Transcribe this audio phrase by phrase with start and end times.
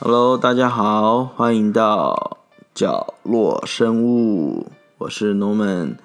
[0.00, 2.38] Hello，大家好，欢迎到
[2.74, 5.96] 角落生物，我是 Norman。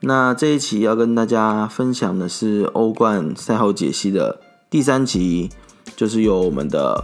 [0.00, 5.48] 那这一期要跟大家分享的是欧冠赛后解析的第三集，
[5.96, 7.02] 就是由我们的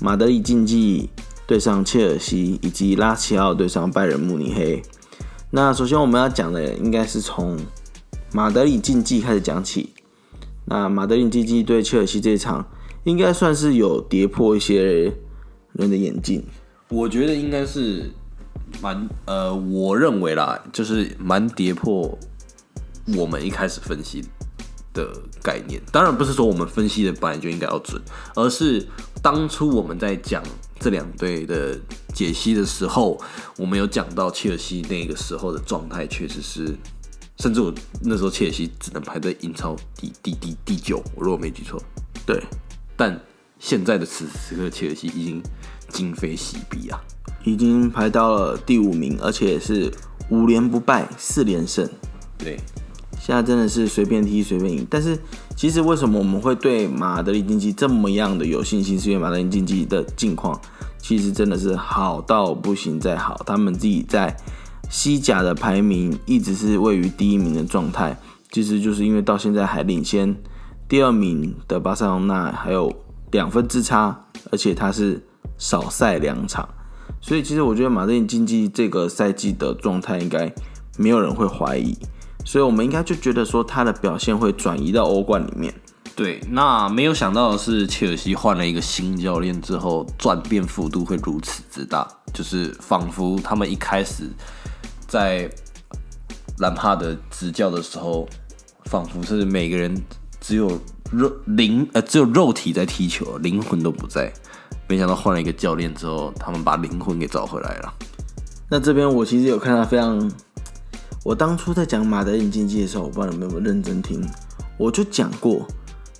[0.00, 1.08] 马德里竞技
[1.46, 4.82] 对上切尔西，以及拉齐奥对上拜仁慕尼黑。
[5.52, 7.56] 那首先我们要讲的应该是从
[8.32, 9.90] 马德里竞技开始讲起。
[10.64, 12.66] 那马德里竞技对切尔西这一场，
[13.04, 15.12] 应该算是有跌破一些
[15.72, 16.44] 人的眼镜。
[16.88, 18.10] 我觉得应该是
[18.82, 22.18] 蛮呃，我认为啦，就是蛮跌破
[23.16, 24.24] 我们一开始分析
[24.92, 25.10] 的
[25.42, 25.80] 概念。
[25.92, 28.00] 当然不是说我们分析的本来就应该要准，
[28.34, 28.86] 而是
[29.22, 30.42] 当初我们在讲
[30.78, 31.78] 这两队的
[32.12, 33.20] 解析的时候，
[33.56, 36.76] 我们有讲到切尔西那个时候的状态确实是，
[37.38, 41.80] 甚至我那时候切尔西只能排在英超第第第第九，我如果没记错。
[42.26, 42.42] 对，
[43.00, 43.18] 但
[43.58, 45.42] 现在的此时此刻，切尔西已经
[45.88, 47.00] 今非昔比啊！
[47.44, 49.90] 已经排到了第五名，而且是
[50.28, 51.88] 五连不败，四连胜。
[52.36, 52.60] 对，
[53.18, 54.86] 现在真的是随便踢随便赢。
[54.90, 55.18] 但是
[55.56, 59.00] 其实为什么我们会对马德里竞技这么样的有信心？
[59.00, 60.60] 是因为马德里竞技的境况
[60.98, 64.36] 其实真的是好到不行再好，他们自己在
[64.90, 68.14] 西甲的排名一直是位于第一名的状态。
[68.52, 70.36] 其实就是因为到现在还领先
[70.90, 72.92] 第二名的巴塞罗那还有
[73.30, 75.24] 两分之差，而且他是
[75.56, 76.68] 少赛两场。
[77.20, 80.52] 所以其实我觉得马德里竞技这个赛季的状态应该
[80.98, 81.96] 没有人会怀疑，
[82.44, 85.72] 所以我们应该就觉得说他的表现会转移到欧冠里面。
[86.16, 94.24] 对，那没有想到的是，切尔西换了一个新教练之后，转变幅度会如此之大，就是仿佛他们一开始
[95.06, 95.48] 在
[96.58, 98.28] 兰帕德执教的时候，
[98.86, 99.94] 仿佛是每个人
[100.40, 100.80] 只有
[101.12, 104.32] 肉灵呃只有肉体在踢球，灵魂都不在。
[104.88, 107.94] 没想到换了一个教练之后，他们把灵魂给找回来了。
[108.68, 110.30] 那这边我其实有看到非常，
[111.24, 114.24] 我当初在讲马德里竞技的时候，我不知道你们有没有认真听，
[114.78, 115.66] 我就讲过，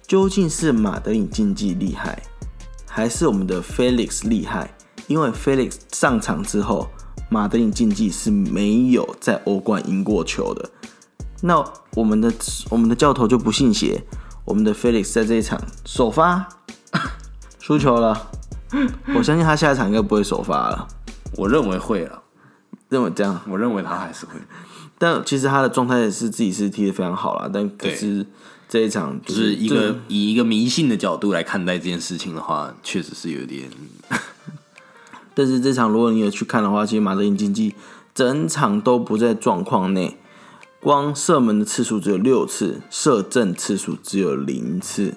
[0.07, 2.23] 究竟是马德里竞技厉害，
[2.87, 4.73] 还是我们的 Felix 厉害？
[5.07, 6.89] 因为 Felix 上场之后，
[7.29, 10.71] 马德里竞技是没有在欧冠赢过球的。
[11.43, 11.65] 那
[11.95, 12.33] 我们的
[12.71, 14.03] 我们的教头就不信邪，
[14.45, 16.49] 我们的 Felix 在这一场首发
[17.59, 18.31] 输球了，
[19.15, 20.87] 我相信他下一场应该不会首发了。
[21.37, 22.23] 我认为会了，
[22.89, 24.33] 认为这样，我认为他还是会。
[24.99, 28.27] 但其实他的状态是自己是踢的非常好啦，但可是
[28.69, 33.71] 这一场就就是一个以一个迷信的角度来看待这件事情的话，确实是有点
[35.35, 37.75] 但是这场如果你有去看的话，其实马德里竞技
[38.15, 40.19] 整场都不在状况内，
[40.83, 45.15] 光射门的次数只有六次，射正次数只有零次，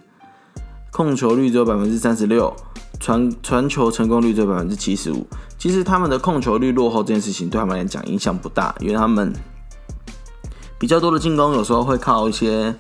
[0.92, 2.54] 控球率只有百分之三十六，
[3.00, 5.26] 传传球成功率只有百分之七十五。
[5.58, 9.32] 其实他们的控球率落后这件事情对他们来讲影响不大，因为他们
[10.78, 12.76] 比较多的进攻有时候会靠一些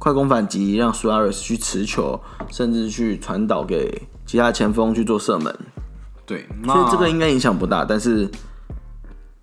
[0.00, 5.56] 快攻反击，让苏亚雷斯去持球，甚至去传导给其他前锋去做射门。
[6.26, 6.48] 对。
[6.64, 8.28] 所以这个应该影响不大，但是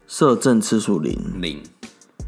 [0.05, 1.63] 射正次数零，零，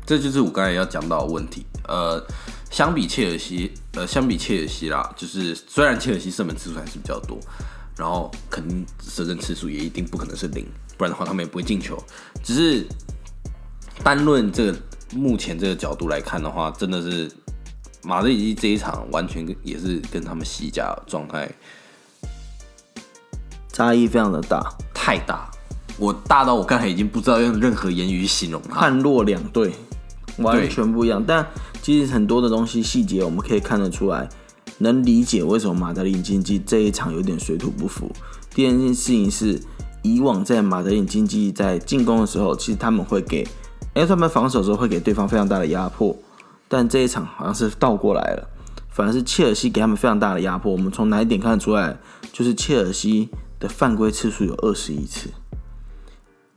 [0.07, 1.65] 这就是我刚才要讲到的问题。
[1.85, 2.25] 呃，
[2.71, 7.37] 相比切尔西，呃，相比切尔西啦，就是虽然切尔西射门次数还是比较多，
[7.97, 10.65] 然后肯定射正次数也一定不可能是零，
[10.97, 12.01] 不然的话他们也不会进球。
[12.41, 12.87] 只是
[14.01, 14.77] 单论这个
[15.13, 17.29] 目前这个角度来看的话，真的是
[18.03, 21.51] 马德里这一场完全跟也是跟他们西甲状态
[23.73, 25.49] 差异非常的大，太大，
[25.97, 28.79] 我大到我刚才已经不知道用任何言语去形容它。
[28.79, 29.73] 判若两队，
[30.37, 31.23] 完全不一样。
[31.25, 31.45] 但
[31.81, 34.29] 其实很多的东西细节我们可以看得出来，
[34.79, 38.11] 能理解为什么马德里竞技这一场有点水土不服。
[38.53, 39.61] 第二件事情是，
[40.01, 43.41] 以往在马德里竞技在进攻的时候，其实他们会给，
[43.93, 46.15] 因为他们防守的时候会给对方非常大的压迫，
[46.67, 48.49] 但这一场好像是倒过来了，
[48.89, 50.71] 反而是切尔西给他们非常大的压迫。
[50.71, 51.97] 我们从哪一点看得出来？
[52.33, 53.29] 就是切尔西
[53.59, 55.29] 的犯规次数有二十一次。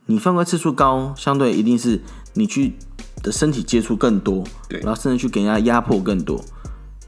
[0.05, 2.01] 你犯规次数高，相对一定是
[2.33, 2.73] 你去
[3.21, 6.43] 的身体接触更多，对然后甚至去给人家压迫更多。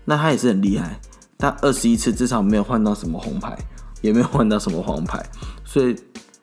[0.05, 0.99] 那他也是很厉害，
[1.37, 3.57] 他二十一次至少没有换到什么红牌，
[4.01, 5.23] 也没有换到什么黄牌，
[5.63, 5.95] 所以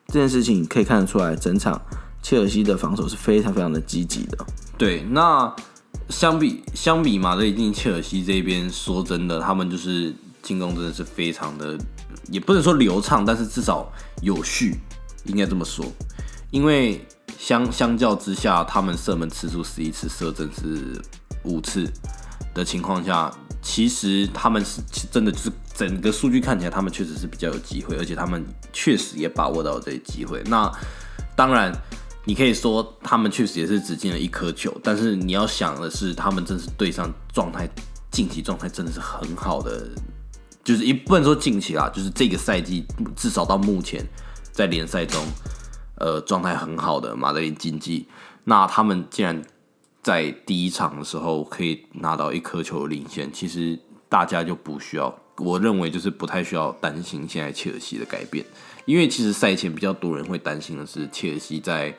[0.06, 1.80] 这件事情可以看得出来，整场
[2.22, 4.38] 切尔西的防守是非常非常的积极的。
[4.78, 5.54] 对，那
[6.08, 11.78] 相比相比马德里竞技切尔西这边，说真的，他们就是进攻真的是非常的，
[12.30, 13.86] 也不能说流畅，但是至少
[14.22, 14.78] 有序，
[15.24, 15.84] 应该这么说。
[16.50, 17.06] 因为
[17.38, 21.00] 相相较之下，他们射门次数十一次，射正是
[21.44, 21.88] 五次
[22.52, 23.32] 的情况下，
[23.62, 24.80] 其实他们是
[25.10, 30.42] 真的就是整个数据看起来，他们确实是比较有机会，而且他们确实也把握到这些机会。
[30.46, 30.70] 那
[31.36, 31.72] 当然，
[32.24, 37.68] 你可以说他们确实也是只进了一颗球，但是你要想的是，他们真是对上状态，
[38.10, 39.88] 近期状态真的是很好的，
[40.64, 42.84] 就是一不能说近期啦，就是这个赛季
[43.16, 44.04] 至少到目前
[44.52, 45.24] 在联赛中，
[46.00, 48.08] 呃，状态很好的马德里竞技，
[48.42, 49.40] 那他们竟然。
[50.02, 58.42] 在第一场的时候可以拿到一颗球领先，其实大家就不需要，我认为就是不太需要担心现在切尔西的改变，
[58.86, 61.94] 因为其实赛前比较多人会担心的是切尔西在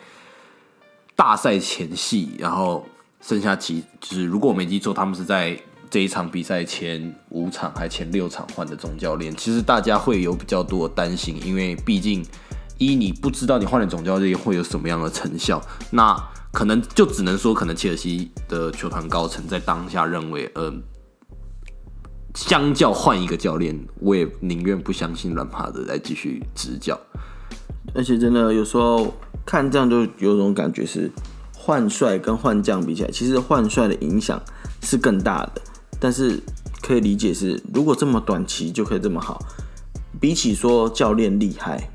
[1.15, 2.83] 大赛前戏，然后
[3.21, 5.55] 剩下其就是如果我没记错，他们是在
[5.91, 12.25] 这一场比赛前五场还前六场换的总教练，其实大家会有比较多担心，因为毕竟
[12.87, 15.61] 一你不知道你换了总教练会有什么样的成效，
[15.91, 16.15] 那。
[16.53, 20.69] 可能就只能说，可能切尔西的球团高层在当下认为，呃，
[22.35, 26.99] 相较换一个教练，我也宁愿不相信兰帕德来继续执教。
[27.95, 29.13] 而且真的有时候
[29.45, 31.09] 看这样就有种感觉是，
[31.55, 34.37] 换帅跟换将比起来，其实换帅的影响
[34.81, 35.61] 是更大的。
[36.01, 36.37] 但是
[36.81, 39.41] 可以理解是，如果这么短期就可以这么好，
[40.19, 41.89] 比起说教练厉害，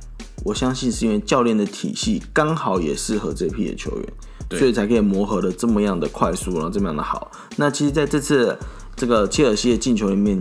[0.47, 4.13] 我相信是因为教练的体系刚好也适合这批的球员。
[4.51, 7.33] 所以才可以磨合的这么样的快速，然后这么样的好。
[7.57, 8.57] 那其实在这次
[8.95, 10.41] 这个切尔西的进球里面，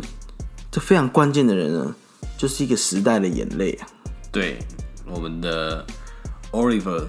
[0.71, 1.95] 这非常关键的人呢，
[2.37, 3.87] 就是一个时代的眼泪啊。
[4.31, 4.59] 对，
[5.07, 5.83] 我们的
[6.51, 7.05] Oliver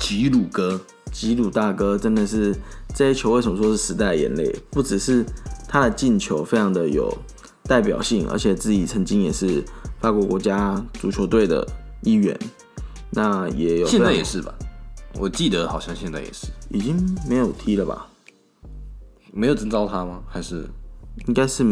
[0.00, 0.80] 吉鲁哥，
[1.12, 2.52] 吉鲁大哥真的是
[2.92, 4.52] 这些球为什么说是时代眼泪？
[4.72, 5.24] 不只是
[5.68, 7.16] 他的进球非常的有
[7.68, 9.62] 代表性，而且自己曾经也是
[10.00, 11.64] 法国国家足球队的
[12.04, 12.38] 一员。
[13.10, 14.52] 那也有，现在也是吧。
[15.18, 16.96] 我记得好像现在也是，已经
[17.28, 18.06] 没有踢了吧？
[19.32, 20.22] 没有征召他吗？
[20.26, 20.68] 还是
[21.26, 21.64] 应该是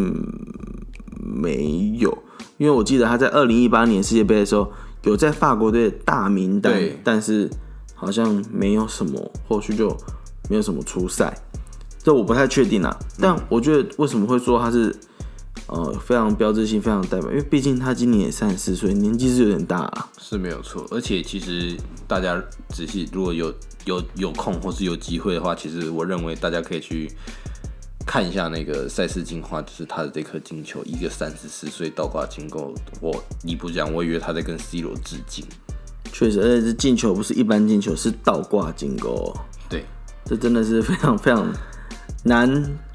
[1.20, 2.16] 没有，
[2.58, 4.70] 因为我记得他在二零一八年世界杯的时候
[5.02, 7.50] 有在法国队大名单，但是
[7.94, 9.88] 好像没有什么后续就
[10.48, 11.36] 没有什么出赛，
[11.98, 12.96] 这我不太确定啊。
[13.18, 14.94] 但我觉得为什么会说他是？
[15.68, 20.84] 呃，非常标志性，非常代表，因为毕竟他今年也三十四岁，年纪是有点大啊，是没有错。
[20.90, 21.76] 而且其实
[22.06, 23.54] 大家仔细，如果有
[23.86, 27.10] 有有空或是有机会的话，其实我认为大家可以去
[28.06, 32.74] 看一下那个赛事进化，就是他的这颗金球，一个三十四岁倒挂金钩。
[33.00, 35.44] 我你不讲，我以为他在跟 C 罗致敬。
[36.12, 39.34] 确实，而且这进球不是一般进球，是倒挂金钩。
[39.70, 39.86] 对，
[40.26, 41.50] 这真的是非常非常。
[42.24, 42.48] 难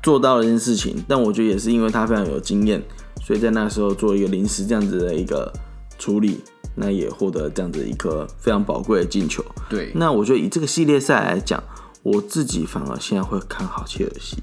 [0.08, 2.82] 做到了一件事情，但我觉得也是因为他非常有经验，
[3.22, 5.52] 所以在那时候做一个临时这样子的一个
[6.00, 6.40] 处理，
[6.76, 9.44] 那也获得这样子一颗非常宝贵的进球。
[9.70, 11.62] 对，那我觉得以这个系列赛来讲，
[12.04, 14.38] 我自己反而现在会看好切尔西，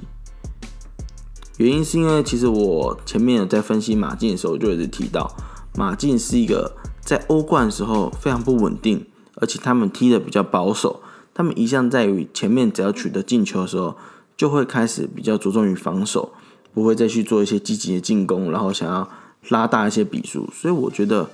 [1.57, 5.35] 原因是因为其实我前面有在分析马竞的时候，就一直提到
[5.79, 9.07] 马竞是一个在欧冠的时候非常不稳定，
[9.37, 11.01] 而且他们踢的比较保守，
[11.33, 13.97] 他们一向在于前面只要取得进球的时候。
[14.37, 16.33] 就会开始比较着重于防守，
[16.73, 19.09] 不会再去做一些积极的进攻，然后想要
[19.49, 20.49] 拉大一些比数。
[20.53, 21.31] 所以我觉得，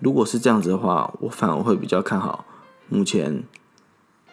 [0.00, 2.44] 如果是这样子的话，我反而会比较看好
[2.88, 3.44] 目前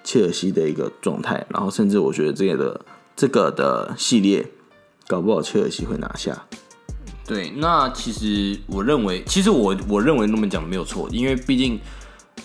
[0.04, 1.46] 切尔西的一个状态。
[1.50, 4.50] 然后甚至我觉得这个的这个的系列，
[5.08, 6.46] 搞不好切尔西会拿下。
[7.26, 11.80] 对，那其实我认为，其实我我认为那么讲没有错，因为毕竟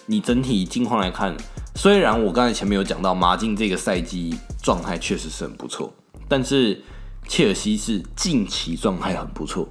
[0.06, 1.36] 你整体近况来看。
[1.74, 5.94] 虽然我刚才前面有讲到马竞这个赛季状态确实是很不错，
[6.26, 6.82] 但是
[7.28, 9.68] 切尔西是近期状态很不错，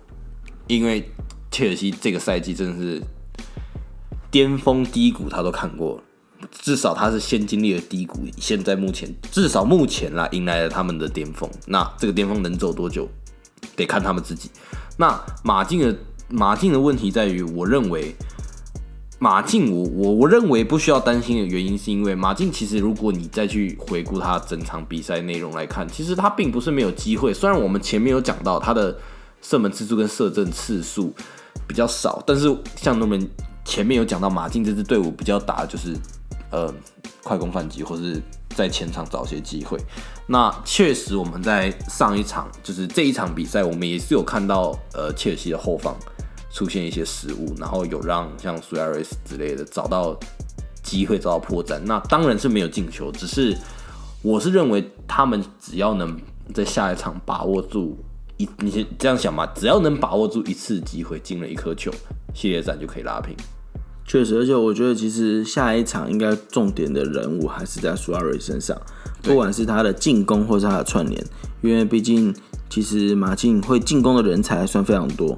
[0.68, 1.12] 因为
[1.52, 3.02] 切尔西这个赛季真的是
[4.32, 6.02] 巅峰低谷他都看过，
[6.50, 13.10] 至少他是先经历了低谷，现在目前至少目前啦迎来了他们的巅峰，那这个巅峰能走多久，
[13.76, 14.50] 得看他们自己。
[14.96, 15.94] 那马竞的
[16.30, 18.16] 马竞的问题在于，我认为。
[19.20, 27.34] 马竞，我我我认为不需要担心的原因，是因为马竞其实，如果你再去回顾他整场比赛内容来看，其实他并不是没有机会。
[27.34, 28.96] 虽然我们前面有讲到他的
[29.42, 31.12] 射门次数跟射正次数
[31.68, 33.28] 比较少，但是像我们
[33.66, 35.96] 前面有讲到，马竞这支队伍比较打就是
[36.52, 36.72] 呃
[37.24, 38.22] 快攻反击，或是
[38.56, 39.80] 在前场找些机会。
[40.28, 45.96] 那确实我们在上一场，就是这一场比赛，我们也是有看到呃切尔西的后方。
[46.52, 50.18] 出现一些失误，然后有让像苏亚雷斯之类的找到
[50.84, 51.80] 机会，找到破绽。
[51.86, 53.56] 那当然是没有进球，只是
[54.22, 56.20] 我是认为他们只要能
[56.54, 57.98] 在下一场把握住
[58.38, 61.92] 一，你先这样想嘛，只要能把握住一次机会，进了一颗球，
[62.34, 63.36] 系列战就可以拉平。
[64.06, 68.80] 确实，而且我觉得其实下一场应该重点的人物还是在苏亚雷身上，
[69.22, 71.22] 不管是他的进攻或是他的串联，
[71.62, 72.34] 因为毕竟
[72.70, 75.38] 其实马竞会进攻的人才还算非常多，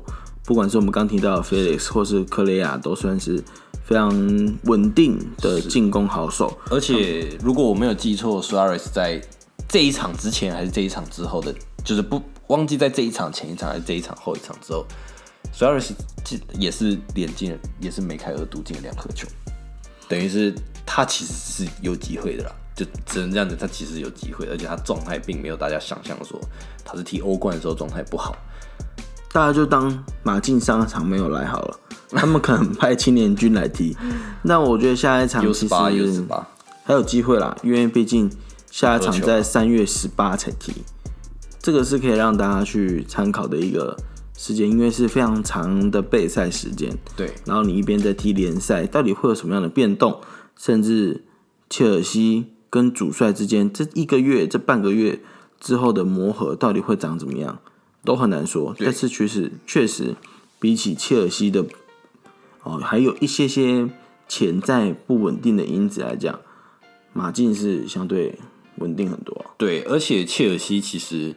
[0.50, 3.40] 不管是我们刚提到的 Felix 或是克雷亚，都算是
[3.86, 4.10] 非常
[4.64, 6.58] 稳定的进攻好手。
[6.72, 9.22] 而且如果我没有记错，Suarez 在
[9.68, 11.54] 这一场之前还是这一场之后的，
[11.86, 14.84] 就是不忘记在这一场前一场还是这一场后一场之后
[15.54, 15.92] ，Suarez
[16.58, 19.28] 也是连进，也是梅开二度进了两颗球，
[20.08, 20.52] 等于是
[20.84, 22.52] 他其实是有机会的啦。
[22.76, 26.40] 就只能这样子，他其实有机会，而且他状态并没有大家想象说
[26.84, 28.36] 他是踢欧冠的时候状态不好。
[29.32, 33.96] 大家就当马竞上场没有来好了，他们可能派青年军来踢。
[34.44, 35.74] 那我觉得下一场其实
[36.84, 38.30] 还有机会啦，因为毕竟
[38.72, 40.74] 下一场在三月十八才踢，
[41.60, 43.96] 这个是可以让大家去参考的一个
[44.36, 46.98] 时间，因为是非常长的备赛时间。
[47.16, 50.20] 对，然后你一边在踢联赛，到底会有什么样的变动？
[50.58, 51.24] 甚至
[51.70, 52.54] 切尔西。
[52.72, 55.20] 跟主帅之间这一个月、这半个月
[55.60, 57.58] 之后的磨合到底会长怎么样，
[58.04, 58.76] 都很难说。
[58.80, 60.16] 但是确实，确实
[60.60, 61.66] 比起切尔西的
[62.64, 63.88] 哦，还有一些些
[64.28, 66.40] 潜在不稳定的因子来讲，
[67.14, 68.38] 马竞是相对
[68.78, 69.46] 稳定很多。
[69.58, 71.36] 对，而且切尔西其实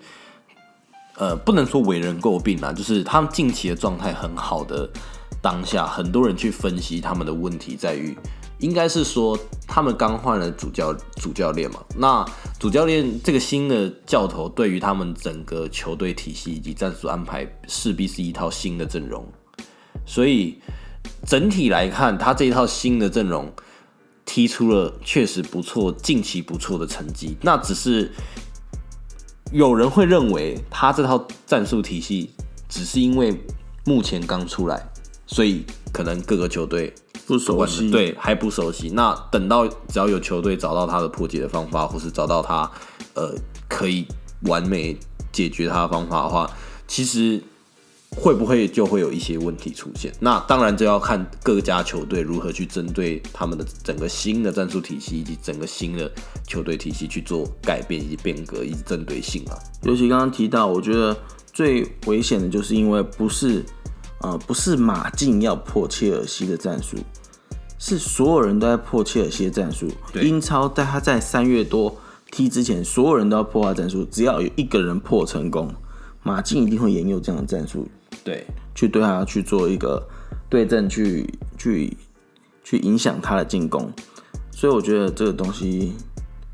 [1.16, 4.88] 呃，不能说为人诟病啦，就是他们近期的状态很好的
[5.40, 8.16] 当下，很多人去分析他们的问题在于。
[8.62, 11.80] 应该是说，他们刚换了主教主教练嘛？
[11.96, 12.24] 那
[12.60, 19.26] 主教练这个新的教头，对于他们整个球队体系以及战术安排，势必是一套新的阵容。
[20.06, 20.60] 所以
[21.26, 23.52] 整体来看，他这一套新的阵容
[24.24, 27.36] 踢出了确实不错、近期不错的成绩。
[27.40, 28.12] 那只是
[29.50, 32.30] 有人会认为，他这套战术体系
[32.68, 33.36] 只是因为
[33.84, 34.88] 目前刚出来，
[35.26, 36.94] 所以可能各个球队。
[37.32, 38.90] 不熟悉，对，还不熟悉。
[38.90, 42.70] 那等到只要有球队找到他的破解的方法，或是找到他
[43.14, 43.34] 呃
[43.68, 44.06] 可以
[44.42, 44.94] 完美
[45.32, 46.50] 解决他的方法的话，
[46.86, 47.42] 其实
[48.10, 50.12] 会不会就会有一些问题出现？
[50.20, 56.12] 那当然就要看各家球队如何去针对他们的整个新的战术体系以及整个新的
[56.46, 59.56] 球队体系去做改变以及变革以及针对性啊。
[59.84, 61.16] 尤其刚刚提到，我觉得
[61.50, 63.64] 最危险的就是因为不是。
[64.22, 66.96] 呃，不是马竞要破切尔西的战术，
[67.76, 69.90] 是所有人都在破切尔西的战术。
[70.14, 71.96] 英超在他在三月多
[72.30, 74.06] 踢之前，所有人都要破坏战术。
[74.08, 75.74] 只要有一个人破成功，
[76.22, 77.88] 马竞一定会沿用这样的战术，
[78.22, 80.00] 对，去对他去做一个
[80.48, 81.96] 对阵，去去
[82.62, 83.92] 去影响他的进攻。
[84.52, 85.94] 所以我觉得这个东西，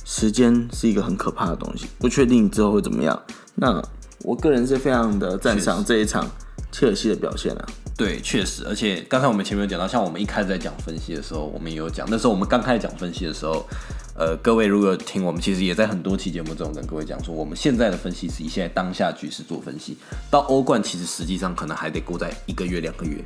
[0.06, 3.22] 时间是一个很可怕的东西，不确定之后会怎么样。
[3.54, 3.82] 那
[4.22, 6.26] 我个人是非常的赞赏这一场。
[6.70, 13.66] 切尔西的表现啊，对，确实，而且刚才我们前面有讲到，像我们一开始在讲分析的时候，我们也有讲，那时候我们刚开始讲分析的时候，
[14.14, 19.96] 呃，各位如果听我们，其实也在很多期节目中跟各位讲说，我们现在的分析是以现在当下局势做分析，
[20.30, 23.24] 到欧冠其实实际上可能还得过在一个月两个月，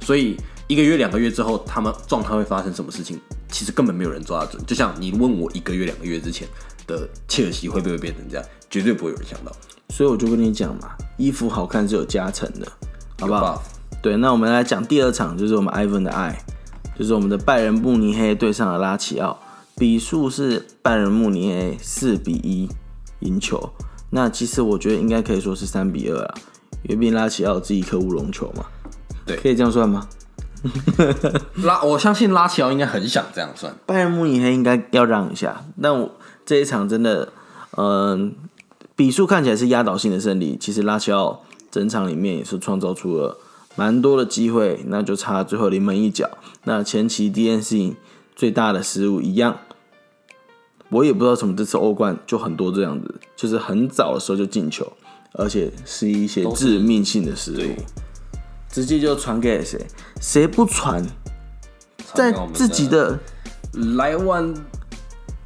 [0.00, 0.36] 所以
[0.68, 3.18] 一个月两个月之后，他们状态会发生什么事情，
[3.50, 4.62] 其实根本没有人抓得准。
[4.66, 6.46] 就像你问我一个月两个月之前
[6.96, 9.52] 的切尔西会不会变成这样，绝对不会有人想到。
[9.88, 12.66] 所以我就跟你讲嘛，衣服好看是有加成的，
[13.20, 13.62] 好不好？
[14.02, 16.42] 对，那我们来讲第二场，就是我们 Ivan 的爱，
[16.98, 19.38] 就是我们的拜仁慕尼黑对上了拉齐奥，
[19.76, 22.68] 比数是拜仁慕尼黑四比一
[23.20, 23.70] 赢球。
[24.10, 26.34] 那其实我觉得应该可以说是三比二啊，
[26.82, 28.64] 因为毕竟拉齐奥自己一颗乌龙球嘛。
[29.24, 30.08] 对，可以这样算吗？
[31.64, 35.64] 拉，我相信拉齐奥应该很想这样算，拜仁慕尼黑应该要让一下。
[35.80, 36.10] 但我
[36.44, 37.32] 这一场真的，
[37.76, 38.34] 嗯。
[38.94, 43.38] 比数看起来是压倒性的胜利，其实拉齐奥整场里面也是创造出了
[43.74, 46.28] 蛮多的机会，那就差最后临门一脚。
[46.64, 47.94] 那前期 DNC
[48.36, 49.58] 最大的失误一样，
[50.90, 54.92] 我也不知道什么这次欧冠就很多这样子，就是很早的时候就进球，
[55.32, 57.74] 而且是一些致命性的失误，
[58.72, 59.78] 直接就传给谁？
[60.20, 61.06] 谁不传？
[62.12, 63.20] 在自己的
[63.96, 64.52] 莱万。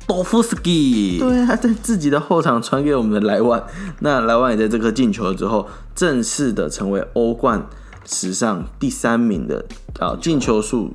[0.09, 3.61] 多夫斯基对啊，在自己的后场传给我们的莱万，
[3.99, 5.67] 那莱万也在这颗进球之后，
[5.97, 7.67] 正式的成为欧冠
[8.05, 9.67] 史上第三名的
[9.99, 10.95] 啊进球数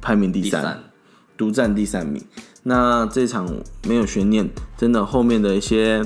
[0.00, 0.82] 排名第三，
[1.36, 2.20] 独占第三名。
[2.64, 3.48] 那这场
[3.86, 6.04] 没有悬念，真的后面的一些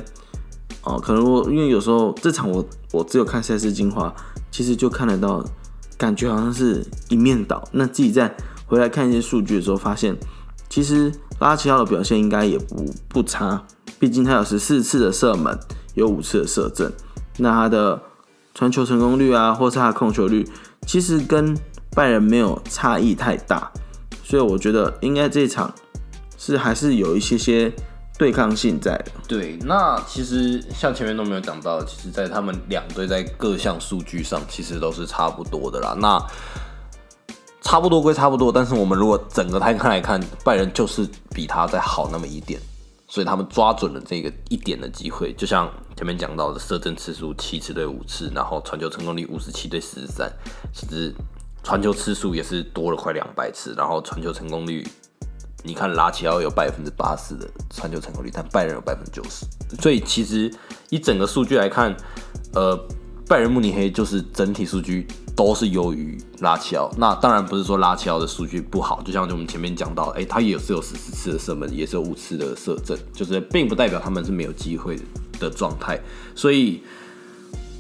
[0.83, 4.15] 哦，可能我因为有时候这场我我只有看赛事精华，
[4.51, 5.45] 其实就看得到，
[5.97, 7.63] 感觉好像是一面倒。
[7.73, 8.35] 那自己在
[8.67, 10.17] 回来看一些数据的时候，发现
[10.69, 11.13] 其实。
[11.41, 13.63] 拉齐奥的表现应该也不不差，
[14.01, 15.57] 毕竟他有十四次的射门，
[15.95, 16.91] 有五次的射正。
[17.37, 18.03] 那他的
[18.57, 20.45] 传球成功率啊，或是他的控球率，
[20.85, 21.57] 其实跟
[21.95, 23.71] 拜仁没有差异太大。
[24.25, 25.73] 所以我觉得应该这场
[26.37, 27.73] 是还是有一些些
[28.19, 29.13] 对抗性在的。
[29.29, 35.95] 对，那其实像前面都没有讲到，其实，在他们两队在各项数据上其实都是差不多的啦。
[35.97, 36.21] 那
[37.63, 42.61] 差不多归差不多，但是我们如果整个摊开来看，拜仁就是比他再好那么一点，
[43.07, 45.33] 所以他们抓准了这个一点的机会。
[45.35, 50.29] 就像前面讲到的，射正次数七次对五次，然后传球成功率五十七对四十三，
[50.73, 51.15] 其实
[51.63, 54.85] 传球次数也是多了快两百次，然后传球成功率。
[55.65, 59.45] 你看拉齐奥有百分之八十的传球成功率，但拜仁有百分之九十，
[59.83, 60.51] 所以其实
[60.89, 61.95] 以整个数据来看，
[62.55, 62.79] 呃，
[63.27, 66.89] 拜仁慕尼黑就是整体数据都是优于拉齐奥。
[66.97, 74.97] 那当然不是说拉齐奥的数据不好，就像我们前面讲到，哎，他也是有十四次的射门，也是有五次的射正，就是并不代表他们是没有机会
[75.41, 76.01] 的状态。
[76.37, 76.83] 所以，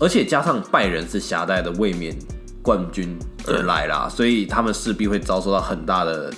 [0.01, 2.15] 而且加上拜仁是狭带的卫冕
[2.61, 3.17] 冠军
[3.47, 6.35] 而来啦，所以他们势必会遭受到很大的。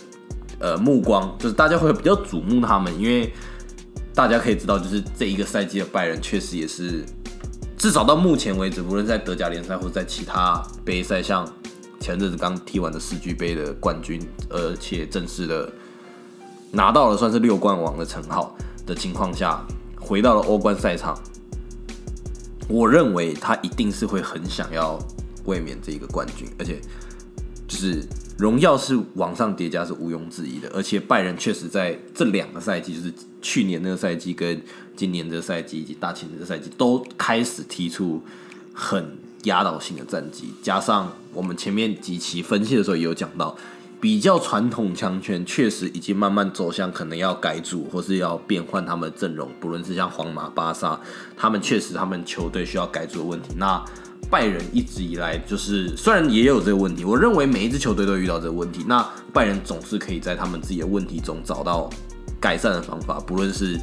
[0.61, 3.33] 呃，目光就是大家会比较瞩目他们，因为
[4.15, 7.03] 大家可以知道，就是这一个赛季的拜仁确实也是，
[7.79, 11.51] 至少到目前为止，无论在德甲联赛或者在其他杯赛，像
[11.99, 15.73] 前阵子刚踢完的世俱杯的冠军，而且正式的
[16.71, 18.55] 拿到了算是六冠王的称号
[18.87, 19.65] 的情况下，
[19.99, 21.19] 回到了欧冠赛场，
[22.69, 24.99] 我认为他一定是会很想要
[25.47, 26.81] 卫冕这一个冠军，而且
[27.81, 28.05] 是。
[28.39, 34.63] 荣耀是往上叠加是毋庸置疑的，而且拜仁确实在这两个赛季，就是去年那个赛季跟
[34.97, 38.23] 今年这个赛季以及大前年的赛季，都开始踢出
[38.73, 40.55] 很压倒性的战绩。
[40.63, 43.55] 加上我们前面几期分析的时候也有讲到，
[44.01, 50.99] 比较传统强权确实已经慢慢走向可能要改组或是要变换他们的阵容，不论是像皇马、巴萨，
[51.37, 53.51] 他们确实他们球队需要改组的问题。
[53.59, 53.85] 那
[54.29, 58.85] 拜仁一直以来就是，虽然也有这个问题，我认为每一支球队都遇到这个问题。
[58.87, 61.91] 那拜仁总是可以在他们自己的问题中找到
[62.39, 63.77] 改善的方法，不论是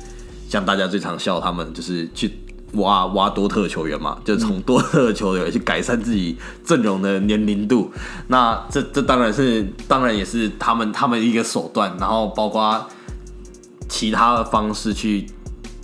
[0.48, 2.32] 像大家最常笑他们，就是去
[2.73, 7.91] 挖挖多特球员嘛，就从多特球员去改善自己阵容的年龄度。
[8.28, 12.88] 那这 这当然是，当然也是他们他们一个手段，然后包括
[13.89, 15.26] 其他的方式去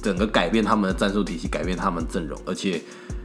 [0.02, 2.82] 整个改变他们的战术体系，改变他们阵容，而且。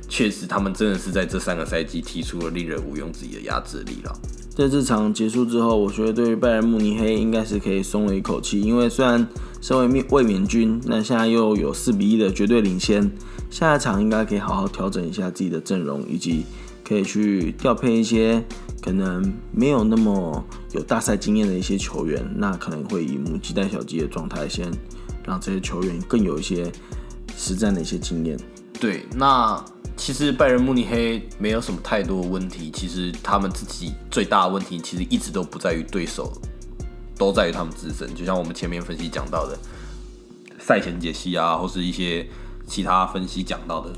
[0.08, 4.12] 确实，他们真的是在这三个赛季提出了令人毋庸置疑的压制力了。
[4.56, 9.24] 在这场结束之后，我觉得对于拜仁慕尼黑应该是可以松了一口气，因为虽然
[9.60, 13.08] 身为卫冕军，那现在又有四比一的绝对领先，
[13.50, 16.44] 下一场应该可以好好调整一下自己的阵容，以及
[16.82, 18.42] 可以去调配一些
[18.82, 24.68] 可能没有那么有大赛经验的一些球员，那可能会以母鸡带小鸡的状态，先
[25.24, 26.72] 让这些球员更有一些
[27.36, 28.36] 实战的一些经验。
[28.80, 29.64] 对，那。
[29.98, 36.32] 其实拜仁慕尼黑没有什么太多问题，其实他们自己最大的问题其实一直都不在于对手，
[37.18, 38.14] 都在于他们自身。
[38.14, 39.58] 就像我们前面分析讲到的
[40.58, 42.26] 赛前解析啊，或是一些
[42.66, 43.92] 其他分析讲到的，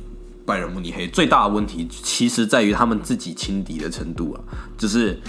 [0.46, 4.40] 拜仁慕尼黑最大的问题其实在于他们自己轻敌的程度啊，
[4.78, 5.20] 就是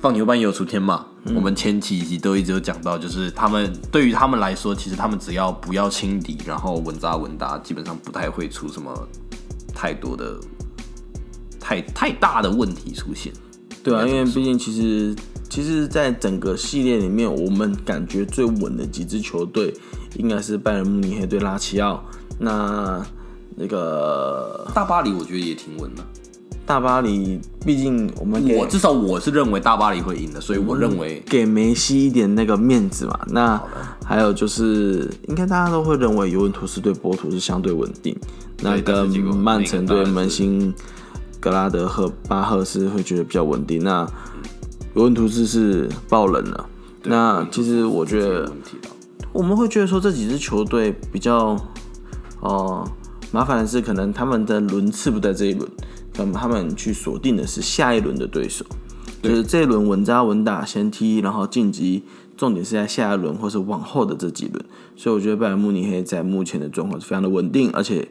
[0.00, 1.06] 放牛班也有出天嘛。
[1.34, 9.08] 我们前几集都一直有讲到，就是他们对于他们来说，其实他们只要不要轻敌，然后稳扎稳打，基本上不太会出什么。
[9.74, 10.38] 太多的、
[11.58, 13.32] 太太大的问题出现，
[13.82, 15.14] 对啊，因为毕竟其实
[15.48, 19.74] 其实，在整个系列里面，我们感觉最稳的几支球队，
[20.16, 22.02] 应该是拜仁慕尼黑对拉齐奥。
[22.38, 23.04] 那
[23.54, 26.02] 那个大巴黎，我觉得也挺稳的。
[26.64, 33.20] 大巴黎，毕竟我们我至少我是认为大巴黎会赢的，所以我认为给梅西一点那个面子嘛。
[33.28, 33.62] 那
[34.04, 38.16] 还有就是，应该大家都会认为尤文图斯对波图是相对稳定。
[38.62, 40.72] 那跟曼城对门兴
[41.40, 43.82] 格拉德和巴赫斯会觉得比较稳定。
[43.82, 44.06] 那
[44.94, 46.68] 尤文图斯是爆冷了。
[47.04, 48.52] 那其实我觉得，
[49.32, 51.56] 我们会觉得说这几支球队比较
[52.40, 52.88] 哦
[53.32, 55.68] 麻烦的是，可能他们的轮次不在这一轮。
[56.14, 58.64] 那么他们去锁定的是下一轮的对手，
[59.22, 62.02] 就是这一轮稳扎稳打先踢，然后晋级，
[62.36, 64.62] 重点是在下一轮或是往后的这几轮。
[64.94, 68.06] 所以我觉得拜仁慕尼黑在目前的状况是非常的稳定，而且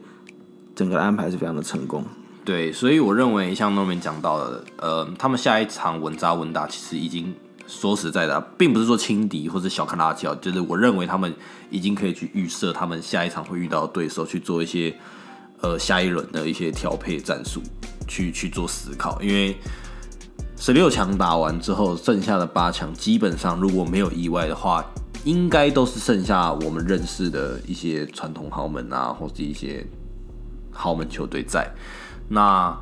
[0.82, 2.04] 整个安排是非常的成功。
[2.44, 7.32] 对，所以我认为像诺明讲到的，呃，他们下一场稳扎稳打，其实已经
[7.68, 11.32] 说实在的，并不是说轻敌或者小看拉乔，就是我认为他们
[11.70, 14.92] 已经可以去预设他们下一场会遇到对手，去做一些
[15.60, 17.62] 呃下一轮的一些调配战术。
[18.08, 19.56] 去去做思考，因为
[20.58, 24.84] 十六强打完之后，剩下的八强基本上如果没有意外的话，
[25.24, 29.86] 应该都是剩下我们认识的一些传统豪门啊，或是一些
[30.72, 31.70] 豪门球队在。
[32.28, 32.76] 那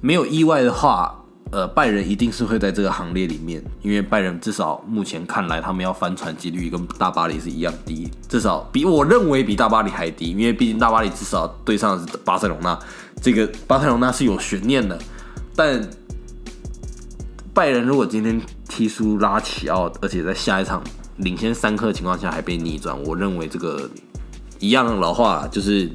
[0.00, 12.78] 没有意外的话，呃，拜仁一定是会在这个行列里面，因为拜仁至少目前看来，他们要翻船几率跟大巴黎是一样低，至少比我认为比大巴黎还低，因为毕竟大巴黎至少对上是巴塞隆纳，
[13.22, 14.98] 这个巴塞隆纳是有悬念的，
[15.54, 15.80] 但
[17.54, 20.82] 拜仁如果今天踢输拉齐奥，而且在下一场
[21.16, 23.88] 领先三颗的情况下还被逆转，我认为这个
[24.58, 25.90] 一样的老话就是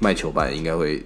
[0.00, 1.04] 卖球版应该会。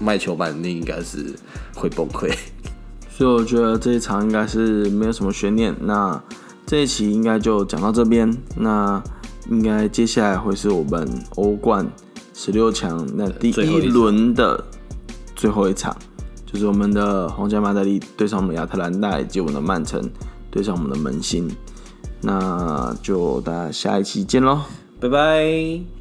[0.00, 1.34] 卖球版那应该是
[1.74, 2.32] 会崩溃，
[3.10, 5.74] 所以我觉得这一场应该是没有什么悬念。
[5.80, 6.22] 那
[6.64, 9.02] 这一期应该就讲到这边，那
[9.50, 11.84] 应该接下来会是我们欧冠
[12.32, 14.64] 十六强那第一轮的
[15.34, 15.96] 最后一场，
[16.46, 20.00] 就是我们的皇家马德里对上我们亚特兰大，以及我们的曼城
[20.48, 21.50] 对上我们的门兴。
[22.20, 24.60] 那就大家下一期见喽，
[25.00, 25.97] 拜拜。